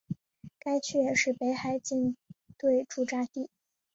[0.57, 2.17] 该区也是北海舰
[2.57, 3.51] 队驻扎地。